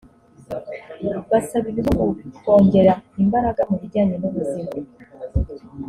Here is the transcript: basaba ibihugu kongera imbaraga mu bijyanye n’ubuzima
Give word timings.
basaba 1.29 1.65
ibihugu 1.73 2.03
kongera 2.43 2.93
imbaraga 3.23 3.61
mu 3.69 3.75
bijyanye 3.81 4.15
n’ubuzima 4.17 4.71